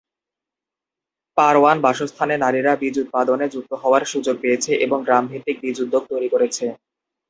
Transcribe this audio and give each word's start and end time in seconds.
পারওয়ান-বাসস্থানে 1.37 2.35
নারীরা 2.37 2.73
বীজ 2.75 2.95
উৎপাদনে 2.99 3.45
যুক্ত 3.49 3.71
হওয়ার 3.81 4.03
সুযোগ 4.05 4.35
পেয়েছে 4.41 4.71
এবং 4.85 4.97
"গ্রাম 5.03 5.23
ভিত্তিক 5.27 5.57
বীজ 5.63 5.77
উদ্যোগ" 5.83 6.03
তৈরি 6.11 6.27
করেছে। 6.33 6.65